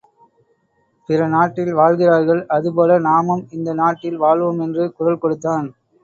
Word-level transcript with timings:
பிற 1.09 1.25
நாட்டில் 1.27 1.73
வாழ்கிறார்கள் 1.73 2.41
அதுபோல 2.47 2.97
நாமும் 2.99 3.43
இந்த 3.51 3.69
நாட்டில் 3.73 4.17
வாழ்வோம் 4.17 4.63
என்று 4.65 4.85
குரல் 4.97 5.21
கொடுத்தான். 5.21 5.67